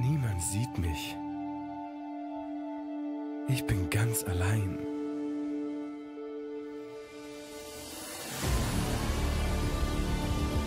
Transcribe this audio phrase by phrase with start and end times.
[0.00, 1.14] Niemand sieht mich.
[3.48, 4.78] Ich bin ganz allein.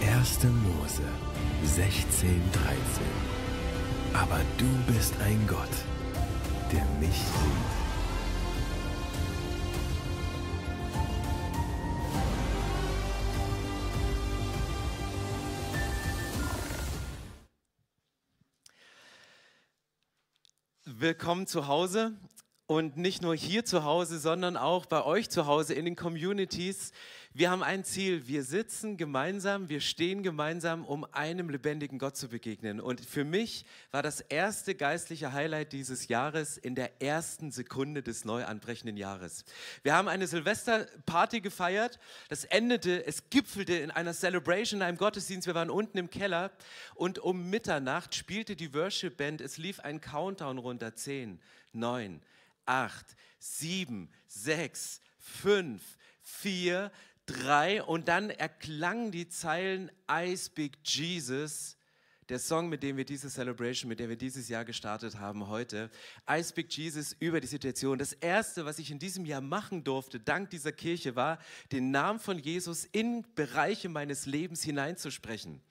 [0.05, 1.01] Erste Mose
[1.63, 2.77] 16, 13.
[4.13, 5.57] Aber du bist ein Gott,
[6.71, 7.82] der mich sieht.
[21.03, 22.13] Willkommen zu Hause
[22.65, 26.93] und nicht nur hier zu Hause, sondern auch bei euch zu Hause in den Communities.
[27.35, 28.27] Wir haben ein Ziel.
[28.27, 32.79] Wir sitzen gemeinsam, wir stehen gemeinsam, um einem lebendigen Gott zu begegnen.
[32.79, 38.23] Und für mich war das erste geistliche Highlight dieses Jahres in der ersten Sekunde des
[38.23, 39.45] neu anbrechenden Jahres.
[39.81, 41.99] Wir haben eine Silvesterparty gefeiert.
[42.29, 45.47] Das endete, es gipfelte in einer Celebration, in einem Gottesdienst.
[45.47, 46.51] Wir waren unten im Keller
[46.93, 49.41] und um Mitternacht spielte die Worship Band.
[49.41, 50.93] Es lief ein Countdown runter.
[50.93, 51.39] Zehn,
[51.71, 52.21] neun,
[52.67, 53.07] acht,
[53.39, 55.81] sieben, sechs, fünf,
[56.21, 56.91] vier,
[57.25, 61.77] drei und dann erklangen die Zeilen I Speak Jesus,
[62.29, 65.89] der Song, mit dem wir diese Celebration, mit der wir dieses Jahr gestartet haben heute.
[66.29, 67.99] I Speak Jesus über die Situation.
[67.99, 71.37] Das Erste, was ich in diesem Jahr machen durfte, dank dieser Kirche, war,
[71.71, 75.61] den Namen von Jesus in Bereiche meines Lebens hineinzusprechen.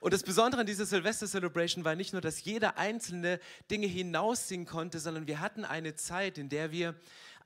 [0.00, 3.38] Und das Besondere an dieser Silvester Celebration war nicht nur, dass jeder einzelne
[3.70, 6.96] Dinge hinaussingen konnte, sondern wir hatten eine Zeit, in der wir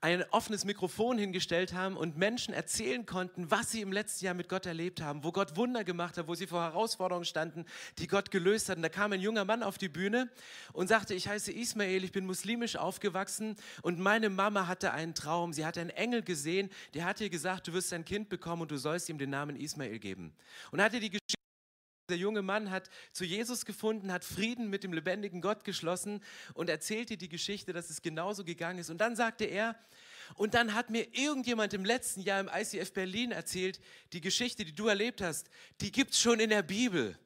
[0.00, 4.48] ein offenes Mikrofon hingestellt haben und Menschen erzählen konnten, was sie im letzten Jahr mit
[4.48, 7.64] Gott erlebt haben, wo Gott Wunder gemacht hat, wo sie vor Herausforderungen standen,
[7.98, 8.76] die Gott gelöst hat.
[8.76, 10.30] Und da kam ein junger Mann auf die Bühne
[10.72, 15.52] und sagte, ich heiße Ismael, ich bin muslimisch aufgewachsen und meine Mama hatte einen Traum.
[15.52, 18.70] Sie hatte einen Engel gesehen, der hat ihr gesagt, du wirst ein Kind bekommen und
[18.70, 20.32] du sollst ihm den Namen Ismael geben.
[20.70, 21.37] Und hatte die Geschichte
[22.08, 26.22] der junge Mann hat zu Jesus gefunden, hat Frieden mit dem lebendigen Gott geschlossen
[26.54, 28.90] und erzählte die Geschichte, dass es genauso gegangen ist.
[28.90, 29.76] Und dann sagte er,
[30.34, 33.80] und dann hat mir irgendjemand im letzten Jahr im ICF Berlin erzählt,
[34.12, 35.48] die Geschichte, die du erlebt hast,
[35.80, 37.18] die gibt es schon in der Bibel.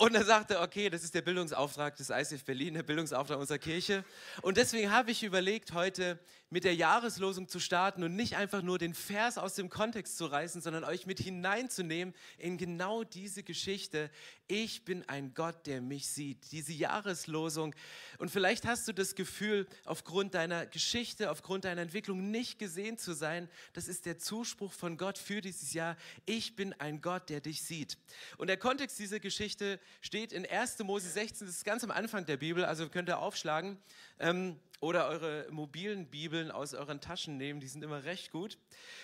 [0.00, 4.02] Und er sagte, okay, das ist der Bildungsauftrag des ICF Berlin, der Bildungsauftrag unserer Kirche.
[4.40, 6.18] Und deswegen habe ich überlegt, heute
[6.48, 10.24] mit der Jahreslosung zu starten und nicht einfach nur den Vers aus dem Kontext zu
[10.24, 14.10] reißen, sondern euch mit hineinzunehmen in genau diese Geschichte.
[14.48, 16.50] Ich bin ein Gott, der mich sieht.
[16.50, 17.74] Diese Jahreslosung.
[18.18, 23.12] Und vielleicht hast du das Gefühl, aufgrund deiner Geschichte, aufgrund deiner Entwicklung nicht gesehen zu
[23.12, 23.48] sein.
[23.74, 25.96] Das ist der Zuspruch von Gott für dieses Jahr.
[26.24, 27.96] Ich bin ein Gott, der dich sieht.
[28.38, 30.78] Und der Kontext dieser Geschichte steht in 1.
[30.80, 33.78] Mose 16, das ist ganz am Anfang der Bibel, also könnt ihr aufschlagen.
[34.18, 38.58] Ähm, oder eure mobilen Bibeln aus euren Taschen nehmen, die sind immer recht gut.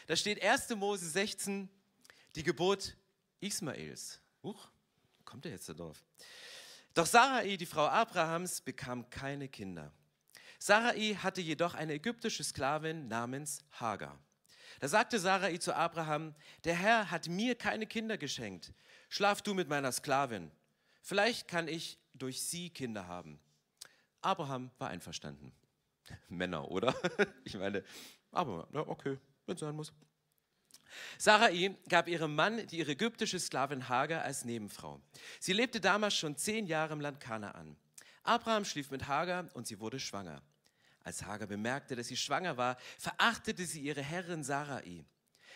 [0.06, 0.70] Da steht 1.
[0.76, 1.68] Mose 16,
[2.34, 2.96] die Geburt
[3.40, 4.20] Ismaels.
[4.42, 4.68] Huch,
[5.24, 6.02] kommt er jetzt da drauf?
[6.94, 9.92] Doch Sarai, die Frau Abrahams, bekam keine Kinder.
[10.58, 14.18] Sarai hatte jedoch eine ägyptische Sklavin namens Hagar.
[14.80, 18.72] Da sagte Sarai zu Abraham, der Herr hat mir keine Kinder geschenkt.
[19.08, 20.50] Schlaf du mit meiner Sklavin.
[21.06, 23.38] Vielleicht kann ich durch sie Kinder haben.
[24.22, 25.52] Abraham war einverstanden.
[26.28, 26.96] Männer, oder?
[27.44, 27.84] Ich meine,
[28.32, 29.92] aber okay, wenn es sein muss.
[31.16, 35.00] Sarai gab ihrem Mann die ägyptische Sklavin Hagar als Nebenfrau.
[35.38, 37.76] Sie lebte damals schon zehn Jahre im Land Kanaan.
[38.24, 40.42] Abraham schlief mit Hagar und sie wurde schwanger.
[41.04, 45.04] Als Hagar bemerkte, dass sie schwanger war, verachtete sie ihre Herrin Sarai.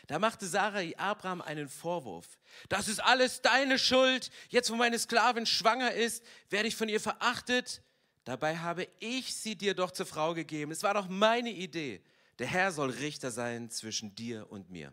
[0.06, 2.38] Da machte Sarai Abraham einen Vorwurf.
[2.68, 4.30] Das ist alles deine Schuld.
[4.48, 7.82] Jetzt, wo meine Sklavin schwanger ist, werde ich von ihr verachtet.
[8.24, 10.72] Dabei habe ich sie dir doch zur Frau gegeben.
[10.72, 12.02] Es war doch meine Idee.
[12.38, 14.92] Der Herr soll Richter sein zwischen dir und mir.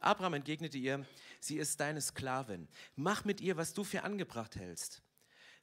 [0.00, 1.06] Abraham entgegnete ihr,
[1.40, 2.68] sie ist deine Sklavin.
[2.96, 5.02] Mach mit ihr, was du für angebracht hältst.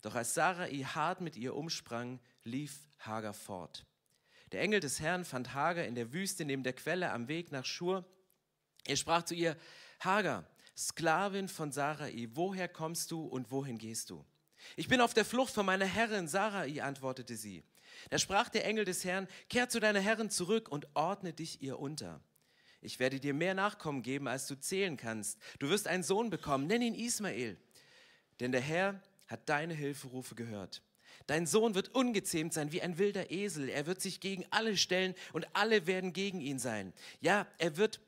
[0.01, 3.85] Doch als Sarai hart mit ihr umsprang, lief Hagar fort.
[4.51, 7.65] Der Engel des Herrn fand Hagar in der Wüste neben der Quelle am Weg nach
[7.65, 8.05] Schur.
[8.85, 9.57] Er sprach zu ihr,
[9.99, 10.45] Hagar,
[10.77, 14.25] Sklavin von Sarai, woher kommst du und wohin gehst du?
[14.75, 17.63] Ich bin auf der Flucht von meiner Herrin Sarai, antwortete sie.
[18.09, 21.79] Da sprach der Engel des Herrn, kehr zu deiner Herrin zurück und ordne dich ihr
[21.79, 22.21] unter.
[22.81, 25.37] Ich werde dir mehr Nachkommen geben, als du zählen kannst.
[25.59, 27.57] Du wirst einen Sohn bekommen, nenn ihn Ismael.
[28.39, 30.81] Denn der Herr hat deine Hilferufe gehört.
[31.27, 33.69] Dein Sohn wird ungezähmt sein wie ein wilder Esel.
[33.69, 36.93] Er wird sich gegen alle stellen und alle werden gegen ihn sein.
[37.19, 37.99] Ja, er wird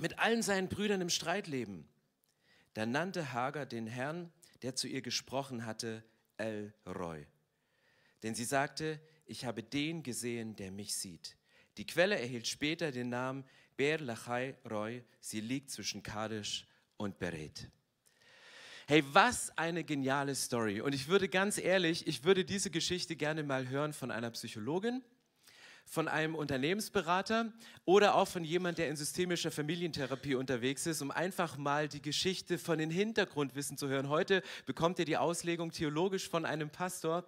[0.00, 1.88] mit allen seinen Brüdern im Streit leben.
[2.74, 6.04] Da nannte Hagar den Herrn der zu ihr gesprochen hatte,
[6.36, 7.26] El Roy.
[8.22, 11.36] Denn sie sagte, ich habe den gesehen, der mich sieht.
[11.76, 13.44] Die Quelle erhielt später den Namen
[13.76, 15.04] Ber Lachai Roy.
[15.20, 16.66] Sie liegt zwischen Kadesh
[16.96, 17.68] und Beret.
[18.86, 20.80] Hey, was eine geniale Story.
[20.80, 25.02] Und ich würde ganz ehrlich, ich würde diese Geschichte gerne mal hören von einer Psychologin
[25.84, 27.52] von einem Unternehmensberater
[27.84, 32.58] oder auch von jemand, der in systemischer Familientherapie unterwegs ist, um einfach mal die Geschichte
[32.58, 34.08] von den Hintergrundwissen zu hören.
[34.08, 37.24] Heute bekommt ihr die Auslegung theologisch von einem Pastor.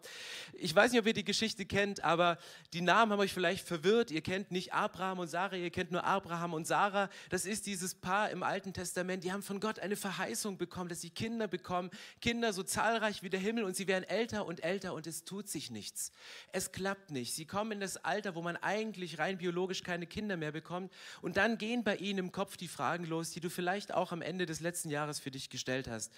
[0.55, 2.39] Ich weiß nicht, ob ihr die Geschichte kennt, aber
[2.73, 4.11] die Namen haben euch vielleicht verwirrt.
[4.11, 7.11] Ihr kennt nicht Abraham und Sarah, ihr kennt nur Abraham und Sarah.
[7.31, 9.25] Das ist dieses Paar im Alten Testament.
[9.25, 11.91] Die haben von Gott eine Verheißung bekommen, dass sie Kinder bekommen.
[12.21, 15.49] Kinder so zahlreich wie der Himmel und sie werden älter und älter und es tut
[15.49, 16.13] sich nichts.
[16.53, 17.35] Es klappt nicht.
[17.35, 20.93] Sie kommen in das Alter, wo man eigentlich rein biologisch keine Kinder mehr bekommt.
[21.23, 24.23] Und dann gehen bei ihnen im Kopf die Fragen los, die du vielleicht auch am
[24.23, 26.13] Ende des letzten Jahres für dich gestellt hast.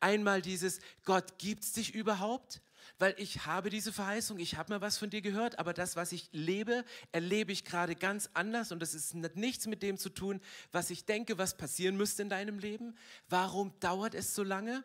[0.00, 2.60] Einmal dieses, Gott, gibt es dich überhaupt?
[2.98, 6.12] Weil ich habe diese Verheißung, ich habe mal was von dir gehört, aber das, was
[6.12, 10.40] ich lebe, erlebe ich gerade ganz anders und das ist nichts mit dem zu tun,
[10.72, 12.96] was ich denke, was passieren müsste in deinem Leben.
[13.28, 14.82] Warum dauert es so lange?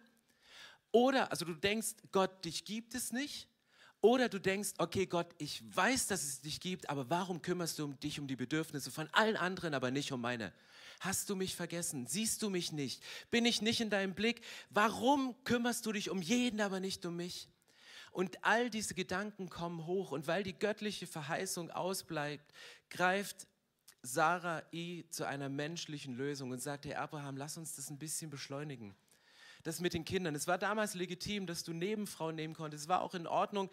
[0.92, 3.48] Oder, also du denkst, Gott, dich gibt es nicht.
[4.04, 7.88] Oder du denkst, okay Gott, ich weiß, dass es dich gibt, aber warum kümmerst du
[7.94, 10.52] dich um die Bedürfnisse von allen anderen, aber nicht um meine?
[11.00, 12.06] Hast du mich vergessen?
[12.06, 13.02] Siehst du mich nicht?
[13.32, 14.42] Bin ich nicht in deinem Blick?
[14.72, 17.48] Warum kümmerst du dich um jeden, aber nicht um mich?
[18.12, 22.54] Und all diese Gedanken kommen hoch und weil die göttliche Verheißung ausbleibt,
[22.90, 23.48] greift
[24.02, 28.30] Sarah I zu einer menschlichen Lösung und sagt, Herr Abraham, lass uns das ein bisschen
[28.30, 28.94] beschleunigen
[29.64, 30.36] das mit den Kindern.
[30.36, 32.84] Es war damals legitim, dass du Nebenfrauen nehmen konntest.
[32.84, 33.70] Es war auch in Ordnung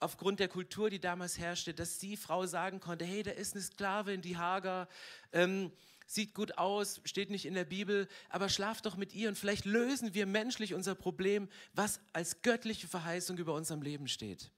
[0.00, 3.62] aufgrund der Kultur, die damals herrschte, dass die Frau sagen konnte, hey, da ist eine
[3.62, 4.88] Sklavin, die Hager,
[5.32, 5.70] ähm,
[6.06, 9.64] sieht gut aus, steht nicht in der Bibel, aber schlaf doch mit ihr und vielleicht
[9.64, 14.50] lösen wir menschlich unser Problem, was als göttliche Verheißung über unserem Leben steht.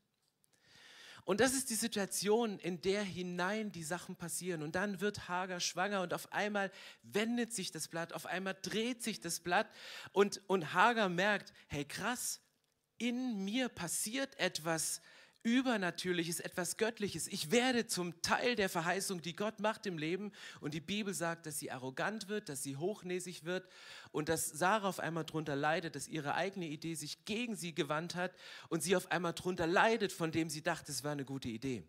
[1.27, 4.63] Und das ist die Situation, in der hinein die Sachen passieren.
[4.63, 6.71] Und dann wird Hagar schwanger und auf einmal
[7.03, 9.69] wendet sich das Blatt, auf einmal dreht sich das Blatt
[10.13, 12.41] und, und Hagar merkt, hey krass,
[12.97, 15.03] in mir passiert etwas,
[15.47, 17.29] Übernatürliches, etwas Göttliches.
[17.29, 20.33] Ich werde zum Teil der Verheißung, die Gott macht im Leben.
[20.61, 23.65] Und die Bibel sagt, dass sie arrogant wird, dass sie hochnäsig wird
[24.11, 28.17] und dass Sarah auf einmal darunter leidet, dass ihre eigene Idee sich gegen sie gewandt
[28.17, 28.33] hat
[28.71, 31.85] und sie auf einmal darunter leidet, von dem sie dachte, es war eine gute Idee.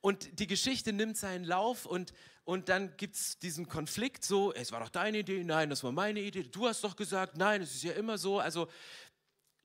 [0.00, 2.14] Und die Geschichte nimmt seinen Lauf und,
[2.44, 5.92] und dann gibt es diesen Konflikt so, es war doch deine Idee, nein, das war
[5.92, 8.38] meine Idee, du hast doch gesagt, nein, es ist ja immer so.
[8.38, 8.66] Also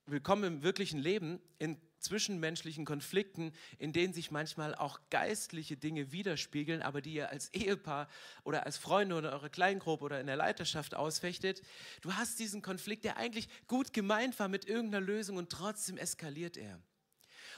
[0.04, 1.40] willkommen im wirklichen Leben.
[1.58, 7.52] In zwischenmenschlichen Konflikten, in denen sich manchmal auch geistliche Dinge widerspiegeln, aber die ihr als
[7.52, 8.08] Ehepaar
[8.44, 11.62] oder als Freunde oder eure Kleingruppe oder in der Leiterschaft ausfechtet.
[12.00, 16.56] Du hast diesen Konflikt, der eigentlich gut gemeint war mit irgendeiner Lösung und trotzdem eskaliert
[16.56, 16.80] er.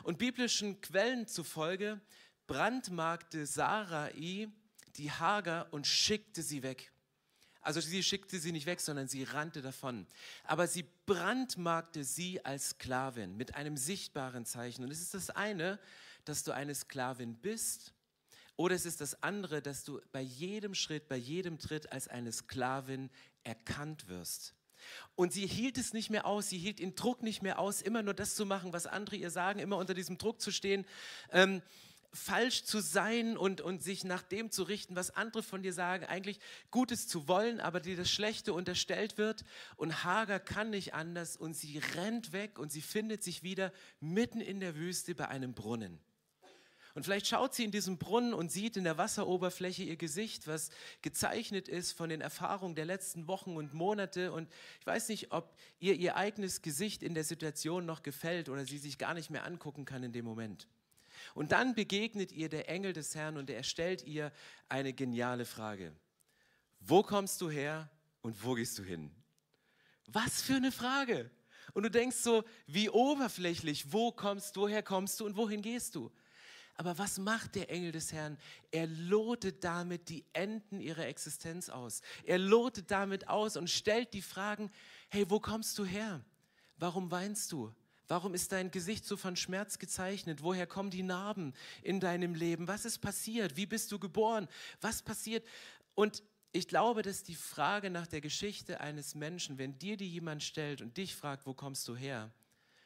[0.03, 2.01] Und biblischen Quellen zufolge
[2.47, 4.49] brandmarkte Sarai
[4.97, 6.93] die Hager und schickte sie weg.
[7.69, 10.07] Also sie schickte sie nicht weg, sondern sie rannte davon.
[10.45, 14.85] Aber sie brandmarkte sie als Sklavin mit einem sichtbaren Zeichen.
[14.85, 15.79] Und es ist das eine,
[16.25, 17.93] dass du eine Sklavin bist,
[18.57, 22.33] oder es ist das andere, dass du bei jedem Schritt, bei jedem Tritt als eine
[22.33, 23.11] Sklavin
[23.45, 24.55] erkannt wirst.
[25.15, 28.03] Und sie hielt es nicht mehr aus, sie hielt den Druck nicht mehr aus, immer
[28.03, 30.87] nur das zu machen, was andere ihr sagen, immer unter diesem Druck zu stehen.
[31.33, 31.61] Ähm,
[32.13, 36.05] falsch zu sein und, und sich nach dem zu richten, was andere von dir sagen,
[36.07, 36.41] eigentlich
[36.71, 39.45] Gutes zu wollen, aber dir das Schlechte unterstellt wird.
[39.77, 44.41] Und Hagar kann nicht anders und sie rennt weg und sie findet sich wieder mitten
[44.41, 46.01] in der Wüste bei einem Brunnen.
[46.95, 50.71] Und vielleicht schaut sie in diesem Brunnen und sieht in der Wasseroberfläche ihr Gesicht, was
[51.01, 54.33] gezeichnet ist von den Erfahrungen der letzten Wochen und Monate.
[54.33, 54.49] Und
[54.81, 58.79] ich weiß nicht, ob ihr ihr eigenes Gesicht in der Situation noch gefällt oder sie
[58.79, 60.67] sich gar nicht mehr angucken kann in dem Moment.
[61.35, 64.33] Und dann begegnet ihr der Engel des Herrn und er stellt ihr
[64.69, 65.95] eine geniale Frage.
[66.81, 67.91] Wo kommst du her
[68.23, 69.11] und wo gehst du hin?
[70.07, 71.31] Was für eine Frage.
[71.75, 76.11] Und du denkst so, wie oberflächlich, wo kommst woher kommst du und wohin gehst du?
[76.75, 78.39] Aber was macht der Engel des Herrn?
[78.71, 82.03] Er lotet damit die Enden ihrer Existenz aus.
[82.25, 84.71] Er lotet damit aus und stellt die Fragen,
[85.09, 86.25] hey, wo kommst du her?
[86.77, 87.75] Warum weinst du?
[88.09, 90.43] Warum ist dein Gesicht so von Schmerz gezeichnet?
[90.43, 92.67] Woher kommen die Narben in deinem Leben?
[92.67, 93.57] Was ist passiert?
[93.57, 94.49] Wie bist du geboren?
[94.81, 95.47] Was passiert?
[95.95, 96.23] Und
[96.53, 100.81] ich glaube, dass die Frage nach der Geschichte eines Menschen, wenn dir die jemand stellt
[100.81, 102.33] und dich fragt, wo kommst du her,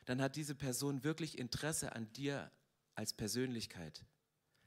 [0.05, 2.51] dann hat diese Person wirklich Interesse an dir
[2.97, 4.05] als Persönlichkeit.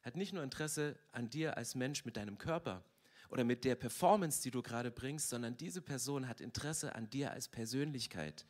[0.02, 2.86] Hat nicht nur Interesse an dir als Mensch mit deinem Körper
[3.30, 7.32] oder mit der Performance, die du gerade bringst, sondern diese Person hat Interesse an dir
[7.32, 8.46] als Persönlichkeit.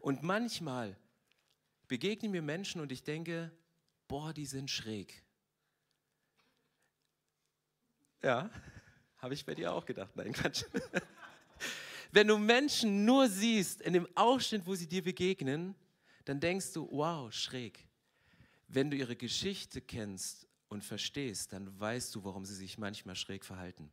[0.00, 0.96] Und manchmal
[1.88, 3.50] begegnen mir Menschen und ich denke,
[4.06, 5.22] boah, die sind schräg.
[8.22, 8.50] Ja,
[9.18, 10.14] habe ich bei dir auch gedacht.
[10.14, 10.64] Nein, Quatsch.
[12.12, 15.74] wenn du Menschen nur siehst in dem Ausschnitt, wo sie dir begegnen,
[16.24, 17.86] dann denkst du, wow, schräg.
[18.66, 23.44] Wenn du ihre Geschichte kennst und verstehst, dann weißt du, warum sie sich manchmal schräg
[23.44, 23.90] verhalten.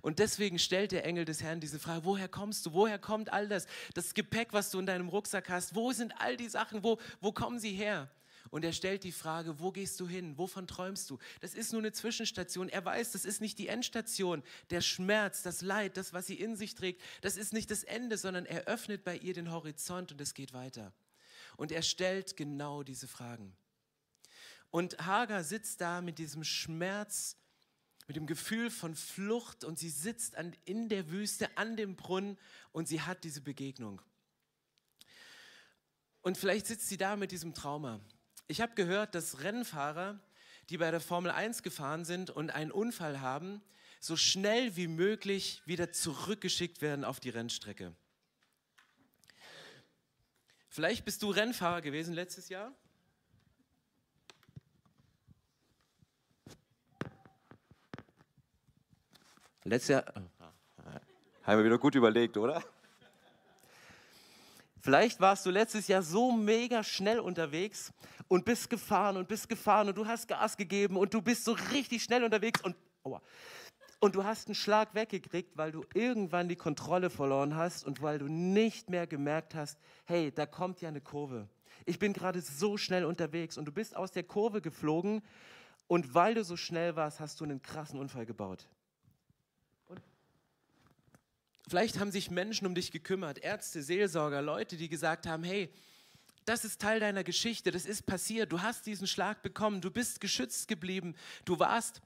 [0.00, 2.72] Und deswegen stellt der Engel des Herrn diese Frage, woher kommst du?
[2.72, 3.66] Woher kommt all das?
[3.94, 6.82] Das Gepäck, was du in deinem Rucksack hast, wo sind all die Sachen?
[6.82, 8.10] Wo, wo kommen sie her?
[8.50, 10.36] Und er stellt die Frage, wo gehst du hin?
[10.36, 11.18] Wovon träumst du?
[11.40, 12.68] Das ist nur eine Zwischenstation.
[12.68, 14.42] Er weiß, das ist nicht die Endstation.
[14.70, 18.18] Der Schmerz, das Leid, das, was sie in sich trägt, das ist nicht das Ende,
[18.18, 20.92] sondern er öffnet bei ihr den Horizont und es geht weiter.
[21.56, 23.56] Und er stellt genau diese Fragen.
[24.70, 27.36] Und Hagar sitzt da mit diesem Schmerz,
[28.12, 32.36] mit dem Gefühl von Flucht und sie sitzt an, in der Wüste an dem Brunnen
[32.70, 34.02] und sie hat diese Begegnung.
[36.20, 38.00] Und vielleicht sitzt sie da mit diesem Trauma.
[38.48, 40.20] Ich habe gehört, dass Rennfahrer,
[40.68, 43.62] die bei der Formel 1 gefahren sind und einen Unfall haben,
[43.98, 47.96] so schnell wie möglich wieder zurückgeschickt werden auf die Rennstrecke.
[50.68, 52.76] Vielleicht bist du Rennfahrer gewesen letztes Jahr.
[59.64, 60.04] Letztes Jahr.
[61.44, 62.62] Haben wir wieder gut überlegt, oder?
[64.80, 67.92] Vielleicht warst du letztes Jahr so mega schnell unterwegs
[68.26, 71.52] und bist gefahren und bist gefahren und du hast Gas gegeben und du bist so
[71.72, 73.22] richtig schnell unterwegs und, aua,
[74.00, 78.18] und du hast einen Schlag weggekriegt, weil du irgendwann die Kontrolle verloren hast und weil
[78.18, 81.48] du nicht mehr gemerkt hast, hey, da kommt ja eine Kurve.
[81.86, 85.22] Ich bin gerade so schnell unterwegs und du bist aus der Kurve geflogen
[85.86, 88.68] und weil du so schnell warst, hast du einen krassen Unfall gebaut.
[91.68, 95.72] Vielleicht haben sich Menschen um dich gekümmert, Ärzte, Seelsorger, Leute, die gesagt haben, hey,
[96.44, 100.20] das ist Teil deiner Geschichte, das ist passiert, du hast diesen Schlag bekommen, du bist
[100.20, 101.14] geschützt geblieben,
[101.44, 102.02] du warst,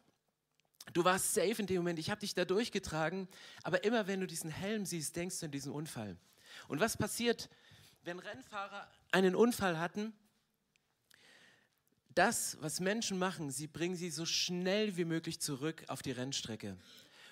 [0.92, 3.28] du warst safe in dem Moment, ich habe dich da durchgetragen,
[3.62, 6.16] aber immer wenn du diesen Helm siehst, denkst du an diesen Unfall.
[6.68, 7.48] Und was passiert,
[8.02, 10.12] wenn Rennfahrer einen Unfall hatten?
[12.14, 16.76] Das, was Menschen machen, sie bringen sie so schnell wie möglich zurück auf die Rennstrecke,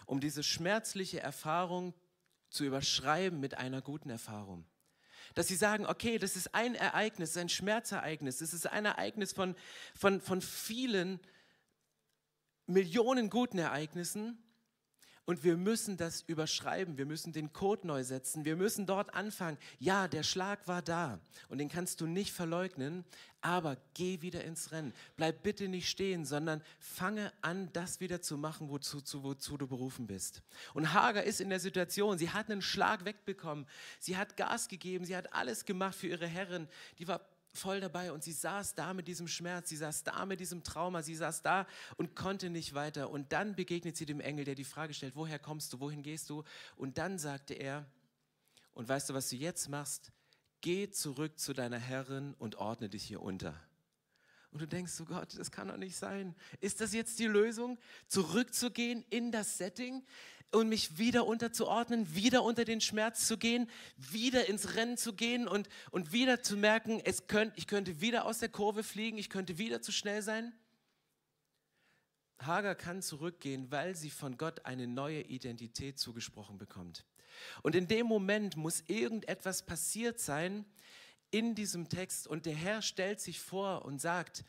[0.05, 1.95] um diese schmerzliche Erfahrung
[2.55, 4.65] zu überschreiben mit einer guten Erfahrung.
[5.35, 9.57] Dass sie sagen, okay, das ist ein Ereignis, ein Schmerzereignis, das ist ein Ereignis von,
[9.95, 11.19] von, von vielen
[12.67, 14.39] Millionen guten Ereignissen
[15.27, 19.59] und wir müssen das überschreiben, wir müssen den Code neu setzen, wir müssen dort anfangen.
[19.79, 23.05] Ja, der Schlag war da und den kannst du nicht verleugnen,
[23.41, 24.93] aber geh wieder ins Rennen.
[25.17, 29.67] Bleib bitte nicht stehen, sondern fange an, das wieder zu machen, wozu, zu, wozu du
[29.67, 30.43] berufen bist.
[30.73, 33.67] Und Hager ist in der Situation, sie hat einen Schlag wegbekommen,
[33.99, 37.21] sie hat Gas gegeben, sie hat alles gemacht für ihre Herrin, die war
[37.55, 41.03] voll dabei und sie saß da mit diesem Schmerz, sie saß da mit diesem Trauma,
[41.03, 43.11] sie saß da und konnte nicht weiter.
[43.11, 46.31] Und dann begegnet sie dem Engel, der die Frage stellt, woher kommst du, wohin gehst
[46.31, 46.45] du?
[46.77, 47.87] Und dann sagte er,
[48.75, 50.13] und weißt du, was du jetzt machst?
[50.61, 53.55] Geh zurück zu deiner Herrin und ordne dich hier unter.
[54.55, 56.33] Und du denkst, oh Gott, das kann doch nicht sein.
[56.61, 60.03] Ist das jetzt die Lösung, zurückzugehen in das Setting?
[60.53, 65.49] und mich wieder unterzuordnen, wieder unter den Schmerz zu gehen, wieder ins Rennen zu gehen
[65.49, 69.31] und, und wieder zu merken, es könnt, ich könnte wieder aus der Kurve fliegen, ich
[69.31, 70.53] könnte wieder zu schnell sein.
[72.39, 77.05] Hagar kann zurückgehen, weil sie von Gott eine neue Identität zugesprochen bekommt.
[77.63, 80.65] Und in dem Moment muss irgendetwas passiert sein
[81.35, 84.45] in diesem Text und der Herr stellt sich vor und sagt,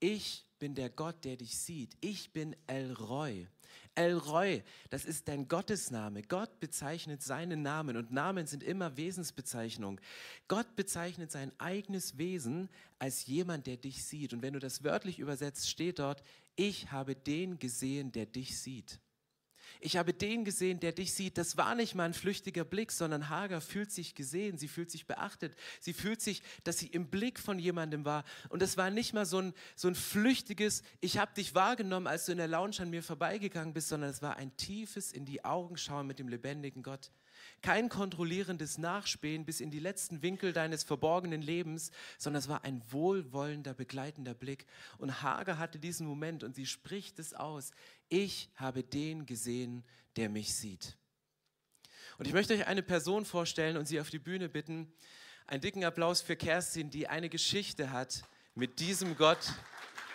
[0.00, 1.96] ich bin der Gott, der dich sieht.
[2.00, 3.46] Ich bin El Roy.
[3.94, 6.22] El Roy, das ist dein Gottesname.
[6.22, 10.00] Gott bezeichnet seinen Namen und Namen sind immer Wesensbezeichnung.
[10.48, 14.32] Gott bezeichnet sein eigenes Wesen als jemand, der dich sieht.
[14.32, 16.24] Und wenn du das wörtlich übersetzt, steht dort,
[16.56, 18.98] ich habe den gesehen, der dich sieht.
[19.80, 21.38] Ich habe den gesehen, der dich sieht.
[21.38, 25.06] Das war nicht mal ein flüchtiger Blick, sondern Hagar fühlt sich gesehen, sie fühlt sich
[25.06, 28.24] beachtet, sie fühlt sich, dass sie im Blick von jemandem war.
[28.50, 32.26] Und das war nicht mal so ein, so ein flüchtiges, ich habe dich wahrgenommen, als
[32.26, 35.44] du in der Lounge an mir vorbeigegangen bist, sondern es war ein tiefes in die
[35.44, 37.10] Augen schauen mit dem lebendigen Gott.
[37.62, 42.82] Kein kontrollierendes Nachspähen bis in die letzten Winkel deines verborgenen Lebens, sondern es war ein
[42.90, 44.66] wohlwollender, begleitender Blick.
[44.96, 47.72] Und Hager hatte diesen Moment und sie spricht es aus.
[48.08, 49.84] Ich habe den gesehen,
[50.16, 50.96] der mich sieht.
[52.18, 54.92] Und ich möchte euch eine Person vorstellen und sie auf die Bühne bitten.
[55.46, 58.22] Einen dicken Applaus für Kerstin, die eine Geschichte hat
[58.54, 59.52] mit diesem Gott,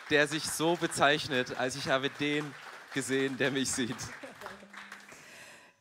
[0.10, 2.54] der sich so bezeichnet, als ich habe den
[2.94, 3.96] gesehen, der mich sieht.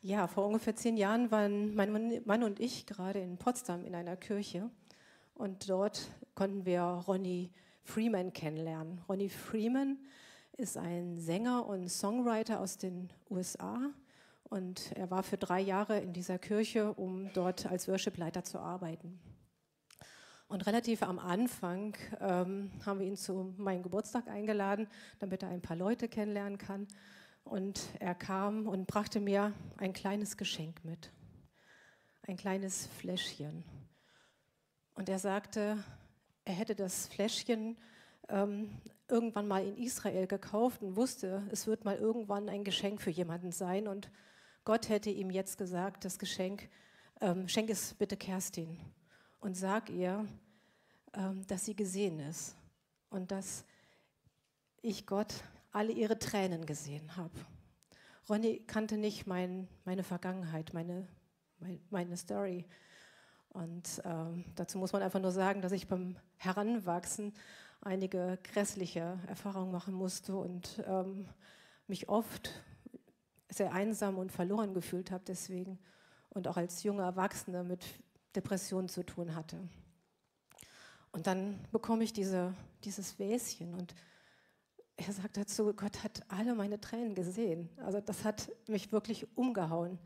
[0.07, 4.19] Ja, vor ungefähr zehn Jahren waren mein Mann und ich gerade in Potsdam in einer
[4.19, 4.69] Kirche
[5.33, 7.51] und dort konnten wir Ronnie
[7.85, 9.01] Freeman kennenlernen.
[9.09, 9.97] Ronnie Freeman
[10.59, 13.95] ist ein Sänger und Songwriter aus den USA
[14.51, 19.19] Und er war für drei Jahre in dieser Kirche, um dort als Worshipleiter zu arbeiten.
[20.49, 24.87] Und relativ am Anfang ähm, haben wir ihn zu meinem Geburtstag eingeladen,
[25.19, 26.89] damit er ein paar Leute kennenlernen kann.
[27.45, 31.13] Und er kam und brachte mir ein kleines Geschenk mit,
[32.23, 33.65] ein kleines Fläschchen.
[34.95, 35.83] Und er sagte,
[36.45, 37.77] er hätte das Fläschchen
[38.29, 38.71] ähm,
[39.09, 43.53] irgendwann mal in Israel gekauft und wusste, es wird mal irgendwann ein Geschenk für jemanden
[43.53, 43.87] sein.
[43.89, 44.11] Und
[44.65, 46.69] Gott hätte ihm jetzt gesagt, das Geschenk,
[47.21, 48.79] ähm, schenk es bitte Kerstin
[49.41, 50.27] und sag ihr,
[51.13, 52.57] ähm, dass sie gesehen ist
[53.11, 53.65] und dass
[54.81, 55.35] ich Gott
[55.75, 57.35] alle ihre Tränen gesehen habe.
[58.29, 61.07] Ronny kannte nicht mein, meine Vergangenheit, meine,
[61.59, 62.65] meine, meine Story.
[63.51, 67.35] Und ähm, dazu muss man einfach nur sagen, dass ich beim Heranwachsen
[67.81, 71.29] einige grässliche Erfahrungen machen musste und ähm,
[71.87, 72.51] mich oft
[73.49, 75.79] sehr einsam und verloren gefühlt habe deswegen
[76.31, 77.85] und auch als junge Erwachsene mit
[78.35, 79.59] Depressionen zu tun hatte.
[81.13, 82.55] Und dann bekomme ich diese,
[82.85, 83.95] dieses Wäschen und
[84.97, 87.69] er sagt dazu, Gott hat alle meine Tränen gesehen.
[87.79, 89.99] Also das hat mich wirklich umgehauen.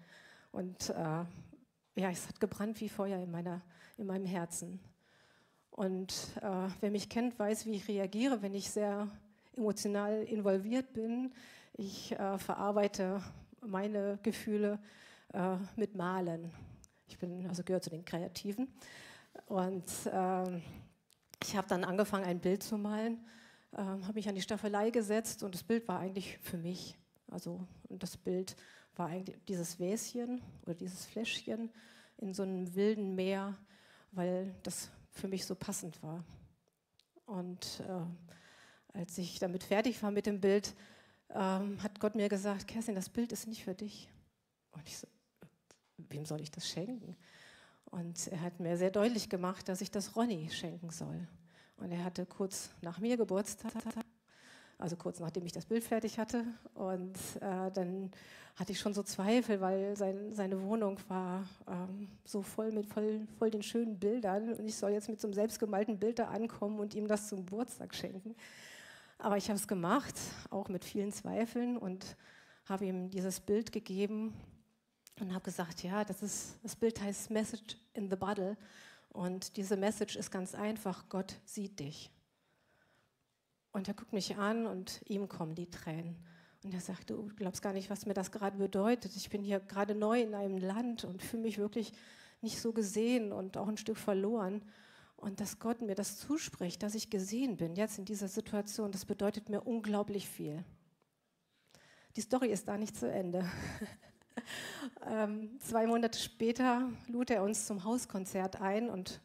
[0.51, 3.63] Und äh, ja, es hat gebrannt wie Feuer in, meiner,
[3.97, 4.81] in meinem Herzen.
[5.71, 9.09] Und äh, wer mich kennt, weiß, wie ich reagiere, wenn ich sehr
[9.57, 11.33] emotional involviert bin.
[11.75, 13.23] Ich äh, verarbeite
[13.61, 14.79] meine Gefühle
[15.33, 16.51] äh, mit Malen.
[17.07, 18.69] Ich bin, also gehöre zu den Kreativen.
[19.47, 20.63] Und ähm,
[21.43, 23.25] ich habe dann angefangen, ein Bild zu malen,
[23.77, 26.97] ähm, habe mich an die Staffelei gesetzt und das Bild war eigentlich für mich.
[27.31, 28.57] Also das Bild
[28.97, 31.71] war eigentlich dieses Wäschen oder dieses Fläschchen
[32.19, 33.57] in so einem wilden Meer,
[34.13, 36.25] weil das für mich so passend war.
[37.27, 40.75] Und äh, als ich damit fertig war mit dem Bild,
[41.31, 44.09] ähm, hat Gott mir gesagt, Kerstin, das Bild ist nicht für dich.
[44.73, 45.07] Und ich so,
[45.99, 47.17] wem soll ich das schenken?
[47.85, 51.27] Und er hat mir sehr deutlich gemacht, dass ich das Ronny schenken soll.
[51.79, 53.73] Und er hatte kurz nach mir Geburtstag,
[54.79, 56.45] also kurz nachdem ich das Bild fertig hatte.
[56.75, 58.11] Und äh, dann
[58.57, 63.27] hatte ich schon so Zweifel, weil sein, seine Wohnung war ähm, so voll mit voll,
[63.39, 64.55] voll den schönen Bildern.
[64.55, 67.47] Und ich soll jetzt mit so einem selbstgemalten Bild da ankommen und ihm das zum
[67.47, 68.35] Geburtstag schenken.
[69.19, 70.15] Aber ich habe es gemacht,
[70.51, 72.17] auch mit vielen Zweifeln und
[72.67, 74.35] habe ihm dieses Bild gegeben
[75.21, 78.57] und habe gesagt, ja, das, ist, das Bild heißt Message in the Bottle.
[79.11, 82.11] Und diese Message ist ganz einfach, Gott sieht dich.
[83.73, 86.17] Und er guckt mich an und ihm kommen die Tränen.
[86.65, 89.15] Und er sagt, du glaubst gar nicht, was mir das gerade bedeutet.
[89.17, 91.93] Ich bin hier gerade neu in einem Land und fühle mich wirklich
[92.41, 94.63] nicht so gesehen und auch ein Stück verloren.
[95.17, 99.05] Und dass Gott mir das zuspricht, dass ich gesehen bin, jetzt in dieser Situation, das
[99.05, 100.65] bedeutet mir unglaublich viel.
[102.17, 103.45] Die Story ist da nicht zu Ende.
[105.07, 109.21] ähm, zwei Monate später lud er uns zum Hauskonzert ein und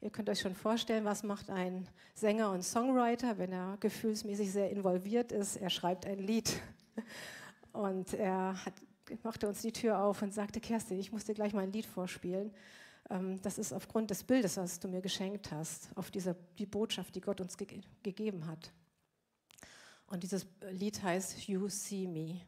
[0.00, 4.70] ihr könnt euch schon vorstellen, was macht ein Sänger und Songwriter, wenn er gefühlsmäßig sehr
[4.70, 5.56] involviert ist.
[5.56, 6.60] Er schreibt ein Lied
[7.72, 8.74] und er hat,
[9.22, 11.86] machte uns die Tür auf und sagte, Kerstin, ich muss dir gleich mal ein Lied
[11.86, 12.52] vorspielen.
[13.10, 17.14] Ähm, das ist aufgrund des Bildes, was du mir geschenkt hast, auf diese, die Botschaft,
[17.14, 18.72] die Gott uns ge gegeben hat.
[20.06, 22.40] Und dieses Lied heißt You See Me.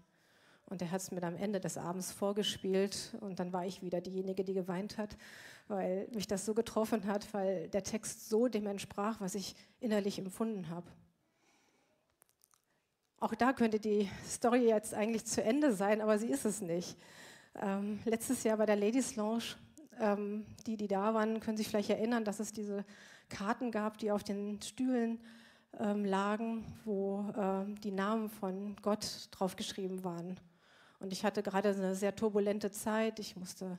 [0.68, 4.00] Und er hat es mir am Ende des Abends vorgespielt und dann war ich wieder
[4.00, 5.16] diejenige, die geweint hat,
[5.68, 10.18] weil mich das so getroffen hat, weil der Text so dem entsprach, was ich innerlich
[10.18, 10.86] empfunden habe.
[13.18, 16.98] Auch da könnte die Story jetzt eigentlich zu Ende sein, aber sie ist es nicht.
[17.54, 19.56] Ähm, letztes Jahr bei der Ladies Lounge,
[20.00, 22.84] ähm, die, die da waren, können sich vielleicht erinnern, dass es diese
[23.28, 25.20] Karten gab, die auf den Stühlen
[25.78, 30.38] ähm, lagen, wo ähm, die Namen von Gott draufgeschrieben waren.
[30.98, 33.18] Und ich hatte gerade eine sehr turbulente Zeit.
[33.18, 33.78] Ich musste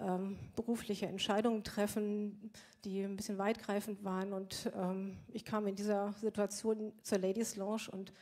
[0.00, 2.50] ähm, berufliche Entscheidungen treffen,
[2.84, 4.32] die ein bisschen weitgreifend waren.
[4.32, 8.12] Und ähm, ich kam in dieser Situation zur Ladies Lounge und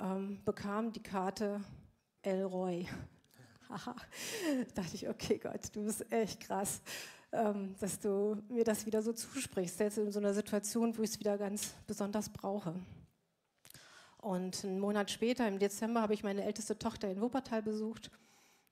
[0.00, 1.60] ähm, bekam die Karte
[2.22, 2.86] Elroy.
[3.68, 3.96] Haha,
[4.74, 6.82] dachte ich, okay Gott, du bist echt krass,
[7.32, 11.10] ähm, dass du mir das wieder so zusprichst, selbst in so einer Situation, wo ich
[11.10, 12.74] es wieder ganz besonders brauche.
[14.22, 18.12] Und einen Monat später, im Dezember, habe ich meine älteste Tochter in Wuppertal besucht.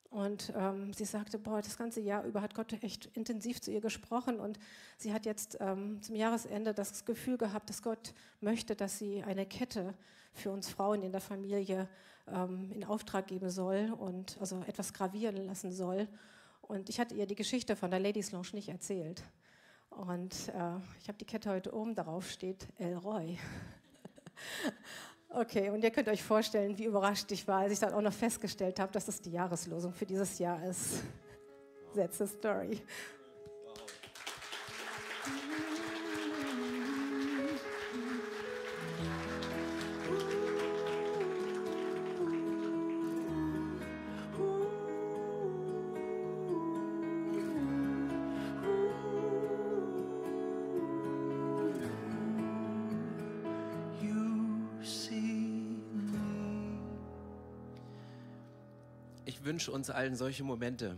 [0.09, 3.81] Und ähm, sie sagte, boah, das ganze Jahr über hat Gott echt intensiv zu ihr
[3.81, 4.39] gesprochen.
[4.39, 4.61] Und
[4.97, 9.45] sie hat jetzt ähm, zum Jahresende das Gefühl gehabt, dass Gott möchte, dass sie eine
[9.45, 9.95] Kette
[10.35, 11.89] für uns Frauen in der Familie
[12.29, 16.07] ähm, in Auftrag geben soll und also etwas gravieren lassen soll.
[16.63, 19.25] Und ich hatte ihr die Geschichte von der Ladies Lounge nicht erzählt.
[19.89, 23.37] Und äh, ich habe die Kette heute oben, darauf steht Elroy.
[25.33, 28.13] Okay, und ihr könnt euch vorstellen, wie überrascht ich war, als ich dann auch noch
[28.13, 31.05] festgestellt habe, dass das die Jahreslosung für dieses Jahr ist.
[31.95, 32.83] That's the story.
[59.61, 60.97] Wünsche uns allen solche Momente.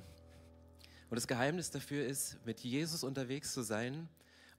[1.10, 4.08] Und das Geheimnis dafür ist, mit Jesus unterwegs zu sein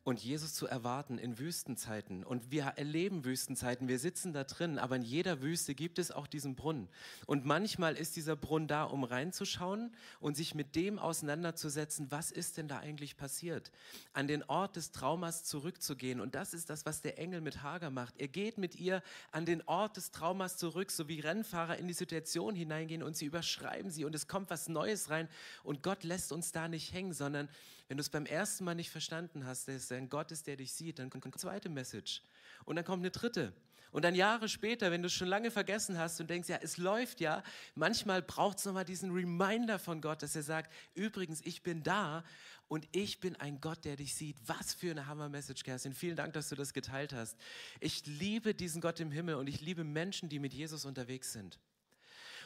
[0.04, 2.24] und Jesus zu erwarten in Wüstenzeiten.
[2.24, 6.28] Und wir erleben Wüstenzeiten, wir sitzen da drin, aber in jeder Wüste gibt es auch
[6.28, 6.89] diesen Brunnen.
[7.26, 12.58] Und manchmal ist dieser Brunnen da, um reinzuschauen und sich mit dem auseinanderzusetzen, was ist
[12.58, 13.72] denn da eigentlich passiert?
[14.12, 16.20] An den Ort des Traumas zurückzugehen.
[16.20, 18.20] Und das ist das, was der Engel mit Hager macht.
[18.20, 21.94] Er geht mit ihr an den Ort des Traumas zurück, so wie Rennfahrer in die
[21.94, 25.30] Situation hineingehen und sie überschreiben sie und es kommt was Neues rein.
[25.63, 27.48] Und Gott lässt uns da nicht hängen, sondern
[27.88, 30.74] wenn du es beim ersten Mal nicht verstanden hast, dass ein Gott ist, der dich
[30.74, 32.22] sieht, dann kommt eine zweite Message.
[32.65, 33.54] Und dann kommt eine dritte.
[33.93, 36.78] Und dann Jahre später, wenn du es schon lange vergessen hast und denkst, ja, es
[36.78, 37.43] läuft ja,
[37.76, 42.24] manchmal braucht es nochmal diesen Reminder von Gott, dass er sagt, übrigens, ich bin da
[42.67, 44.36] und ich bin ein Gott, der dich sieht.
[44.48, 45.93] Was für eine Hammer-Message, Kerstin.
[45.93, 47.38] Vielen Dank, dass du das geteilt hast.
[47.80, 51.60] Ich liebe diesen Gott im Himmel und ich liebe Menschen, die mit Jesus unterwegs sind.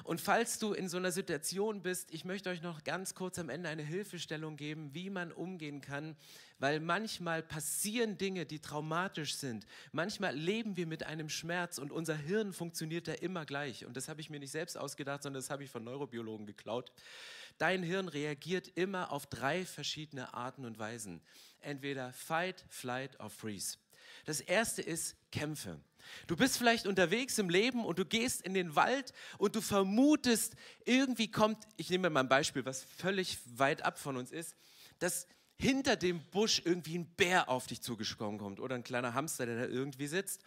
[0.04, 3.50] Und falls du in so einer Situation bist, ich möchte euch noch ganz kurz am
[3.50, 6.16] Ende eine Hilfestellung geben, wie man umgehen kann,
[6.60, 9.66] weil manchmal passieren Dinge, die traumatisch sind.
[9.92, 13.86] Manchmal leben wir mit einem Schmerz und unser Hirn funktioniert da immer gleich.
[13.86, 16.92] Und das habe ich mir nicht selbst ausgedacht, sondern das habe ich von Neurobiologen geklaut.
[17.58, 21.22] Dein Hirn reagiert immer auf drei verschiedene Arten und Weisen.
[21.60, 23.78] Entweder Fight, Flight or Freeze.
[24.26, 25.80] Das erste ist Kämpfe.
[26.28, 30.56] Du bist vielleicht unterwegs im Leben und du gehst in den Wald und du vermutest,
[30.86, 34.56] irgendwie kommt, ich nehme mal ein Beispiel, was völlig weit ab von uns ist,
[35.00, 35.28] dass
[35.60, 39.58] hinter dem Busch irgendwie ein Bär auf dich zugesprungen kommt oder ein kleiner Hamster, der
[39.58, 40.42] da irgendwie sitzt.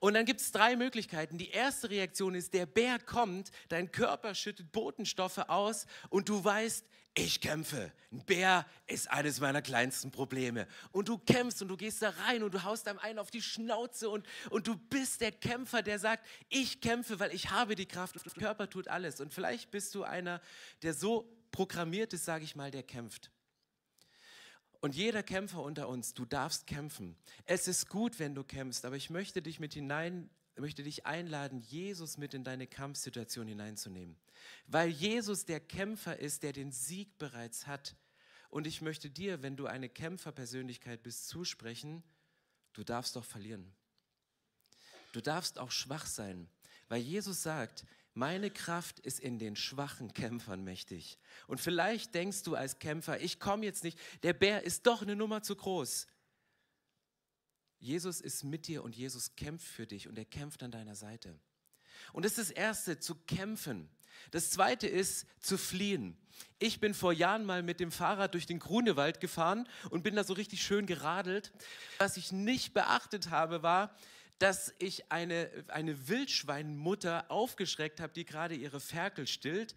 [0.00, 1.38] Und dann gibt es drei Möglichkeiten.
[1.38, 6.84] Die erste Reaktion ist, der Bär kommt, dein Körper schüttet Botenstoffe aus und du weißt,
[7.14, 7.92] ich kämpfe.
[8.12, 10.68] Ein Bär ist eines meiner kleinsten Probleme.
[10.92, 13.42] Und du kämpfst und du gehst da rein und du haust einem einen auf die
[13.42, 17.86] Schnauze und, und du bist der Kämpfer, der sagt, ich kämpfe, weil ich habe die
[17.86, 19.20] Kraft und der Körper tut alles.
[19.20, 20.40] Und vielleicht bist du einer,
[20.82, 23.32] der so programmiert ist, sage ich mal, der kämpft.
[24.80, 27.16] Und jeder Kämpfer unter uns, du darfst kämpfen.
[27.46, 31.60] Es ist gut, wenn du kämpfst, aber ich möchte dich mit hinein, möchte dich einladen,
[31.60, 34.16] Jesus mit in deine Kampfsituation hineinzunehmen.
[34.66, 37.96] Weil Jesus der Kämpfer ist, der den Sieg bereits hat.
[38.50, 42.02] Und ich möchte dir, wenn du eine Kämpferpersönlichkeit bist, zusprechen,
[42.72, 43.72] du darfst doch verlieren.
[45.12, 46.48] Du darfst auch schwach sein,
[46.88, 47.84] weil Jesus sagt,
[48.18, 51.18] meine Kraft ist in den schwachen Kämpfern mächtig.
[51.46, 55.14] Und vielleicht denkst du als Kämpfer, ich komme jetzt nicht, der Bär ist doch eine
[55.14, 56.08] Nummer zu groß.
[57.78, 61.38] Jesus ist mit dir und Jesus kämpft für dich und er kämpft an deiner Seite.
[62.12, 63.88] Und das ist das Erste, zu kämpfen.
[64.32, 66.18] Das Zweite ist zu fliehen.
[66.58, 70.24] Ich bin vor Jahren mal mit dem Fahrrad durch den Grunewald gefahren und bin da
[70.24, 71.52] so richtig schön geradelt.
[71.98, 73.94] Was ich nicht beachtet habe, war,
[74.38, 79.74] dass ich eine, eine Wildschweinmutter aufgeschreckt habe, die gerade ihre Ferkel stillt.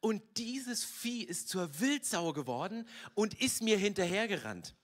[0.00, 4.74] Und dieses Vieh ist zur Wildsau geworden und ist mir hinterhergerannt.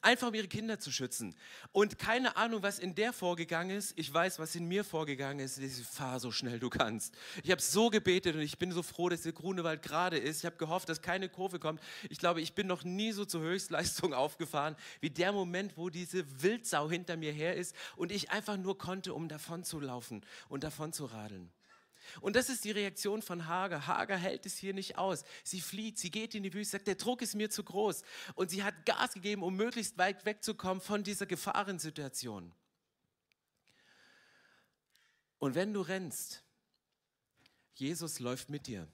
[0.00, 1.34] Einfach um ihre Kinder zu schützen.
[1.72, 3.92] Und keine Ahnung, was in der vorgegangen ist.
[3.96, 5.58] Ich weiß, was in mir vorgegangen ist.
[5.58, 7.14] Ich fahr so schnell du kannst.
[7.42, 10.38] Ich habe so gebetet und ich bin so froh, dass der Grunewald gerade ist.
[10.38, 11.80] Ich habe gehofft, dass keine Kurve kommt.
[12.08, 16.42] Ich glaube, ich bin noch nie so zur Höchstleistung aufgefahren, wie der Moment, wo diese
[16.42, 20.64] Wildsau hinter mir her ist und ich einfach nur konnte, um davon zu laufen und
[20.64, 21.50] davon zu radeln.
[22.20, 23.86] Und das ist die Reaktion von Hager.
[23.86, 25.24] Hager hält es hier nicht aus.
[25.44, 28.02] Sie flieht, sie geht in die Wüste, sagt, der Druck ist mir zu groß.
[28.34, 32.52] Und sie hat Gas gegeben, um möglichst weit wegzukommen von dieser Gefahrensituation.
[35.38, 36.42] Und wenn du rennst,
[37.74, 38.88] Jesus läuft mit dir.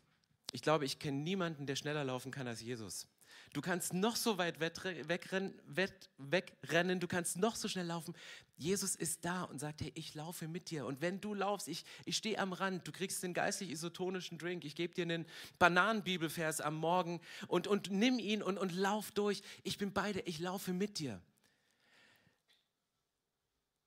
[0.51, 3.07] Ich glaube, ich kenne niemanden, der schneller laufen kann als Jesus.
[3.53, 8.15] Du kannst noch so weit wegrennen, wegrennen, du kannst noch so schnell laufen.
[8.63, 10.87] Jesus ist da und sagt, hey, ich laufe mit dir.
[10.87, 14.77] Und wenn du laufst, ich, ich stehe am Rand, du kriegst den geistlich-isotonischen Drink, ich
[14.77, 15.27] gebe dir einen
[15.59, 19.43] Bananenbibelvers am Morgen und, und nimm ihn und, und lauf durch.
[19.65, 21.21] Ich bin bei dir, ich laufe mit dir.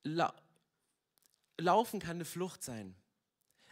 [0.03, 0.33] La
[1.57, 2.95] Laufen kann eine Flucht sein.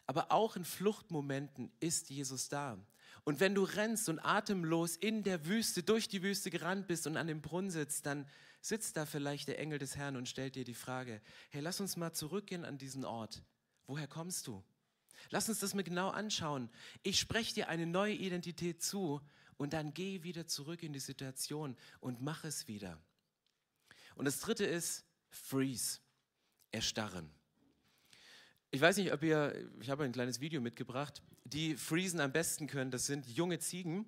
[0.05, 2.77] Aber auch in Fluchtmomenten ist Jesus da.
[3.25, 7.17] Und wenn du rennst und atemlos in der Wüste, durch die Wüste gerannt bist und
[7.17, 8.25] an dem Brunnen sitzt, dann
[8.63, 11.21] sitzt da vielleicht der Engel des Herrn und stellt dir die Frage,
[11.51, 13.43] hey, lass uns mal zurückgehen an diesen Ort,
[13.87, 14.63] Woher kommst du?
[15.29, 16.69] Lass uns das mal genau anschauen.
[17.01, 19.21] Ich spreche dir eine neue Identität zu
[19.57, 22.99] und dann geh wieder zurück in die Situation und mach es wieder.
[24.15, 25.99] Und das dritte ist Freeze,
[26.71, 27.29] erstarren.
[28.71, 32.67] Ich weiß nicht, ob ihr, ich habe ein kleines Video mitgebracht, die freezen am besten
[32.67, 34.05] können, das sind junge Ziegen.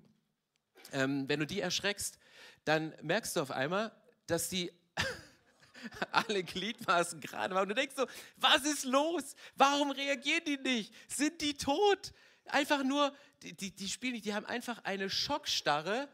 [0.92, 2.18] Ähm, wenn du die erschreckst,
[2.64, 3.92] dann merkst du auf einmal,
[4.26, 4.72] dass die
[6.10, 7.62] alle Gliedmaßen gerade waren.
[7.62, 9.36] Und du denkst so, was ist los?
[9.56, 10.92] Warum reagieren die nicht?
[11.08, 12.12] Sind die tot?
[12.46, 16.08] Einfach nur, die, die, die spielen nicht, die haben einfach eine Schockstarre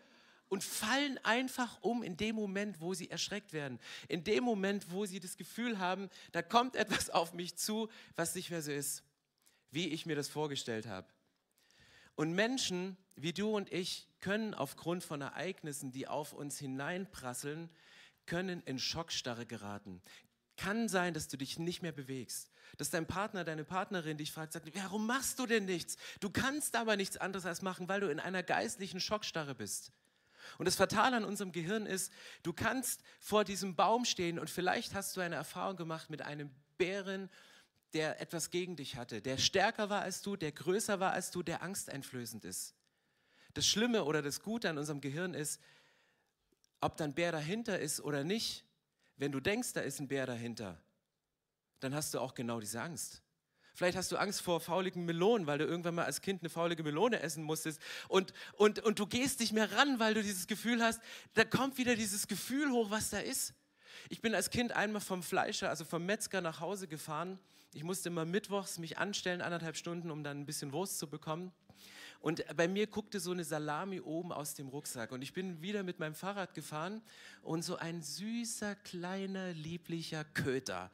[0.49, 3.79] und fallen einfach um in dem Moment, wo sie erschreckt werden.
[4.09, 8.35] In dem Moment, wo sie das Gefühl haben, da kommt etwas auf mich zu, was
[8.35, 9.03] nicht mehr so ist,
[9.71, 11.07] wie ich mir das vorgestellt habe.
[12.15, 17.69] Und Menschen wie du und ich können aufgrund von Ereignissen, die auf uns hineinprasseln,
[18.27, 20.03] können in Schockstarre geraten.
[20.57, 24.53] Kann sein, dass du dich nicht mehr bewegst, dass dein Partner, deine Partnerin dich fragt,
[24.53, 25.97] sagt, warum machst du denn nichts?
[26.21, 29.93] Du kannst aber nichts anderes als machen, weil du in einer geistlichen Schockstarre bist.
[30.59, 34.95] Und das Fatale an unserem Gehirn ist, du kannst vor diesem Baum stehen und vielleicht
[34.95, 37.31] hast du eine Erfahrung gemacht mit einem Bären,
[37.95, 41.43] der etwas gegen dich hatte, der stärker war als du, der größer war als du,
[41.43, 42.75] der angsteinflößend ist.
[43.55, 45.61] Das Schlimme oder das Gute an unserem Gehirn ist,
[46.83, 48.65] ob da ein Bär dahinter ist oder nicht,
[49.17, 50.79] wenn du denkst, da ist ein Bär dahinter,
[51.81, 53.23] dann hast du auch genau diese Angst.
[53.75, 56.83] Vielleicht hast du Angst vor fauligen Melonen, weil du irgendwann mal als Kind eine faulige
[56.83, 57.81] Melone essen musstest.
[58.09, 61.01] Und, und, und du gehst nicht mehr ran, weil du dieses Gefühl hast,
[61.35, 63.55] da kommt wieder dieses Gefühl hoch, was da ist.
[64.11, 67.39] Ich bin als Kind einmal vom Fleischer, also vom Metzger nach Hause gefahren.
[67.73, 71.53] Ich musste immer mittwochs mich anstellen, anderthalb Stunden, um dann ein bisschen Wurst zu bekommen.
[72.23, 75.13] Und bei mir guckte so eine Salami oben aus dem Rucksack.
[75.13, 77.03] Und ich bin wieder mit meinem Fahrrad gefahren
[77.43, 80.91] und so ein süßer, kleiner, lieblicher Köter